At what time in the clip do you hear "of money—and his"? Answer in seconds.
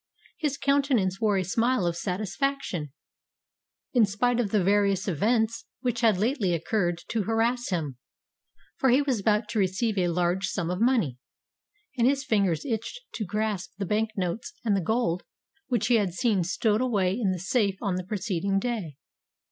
10.71-12.23